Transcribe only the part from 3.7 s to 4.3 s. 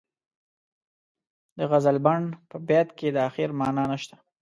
نشته.